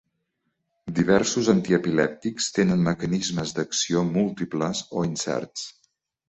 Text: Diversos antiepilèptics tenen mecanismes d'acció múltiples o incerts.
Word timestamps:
Diversos 0.99 1.49
antiepilèptics 1.53 2.47
tenen 2.55 2.81
mecanismes 2.87 3.53
d'acció 3.59 4.03
múltiples 4.17 4.83
o 4.97 5.05
incerts. 5.11 5.69